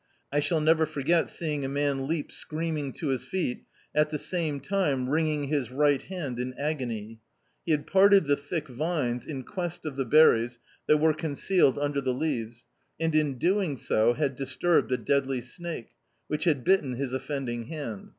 [0.33, 4.59] I shall never forget seeing a man leap screaming to his feet, at the same
[4.59, 7.19] time wringing his right hand in agony.
[7.67, 12.01] He had parted the thick vines, in quest of the berries that were concealed under
[12.01, 12.65] the leaves,
[12.99, 15.91] and in doing so, had disturbed a deadly snake,
[16.25, 18.09] which had bitten his offending hand.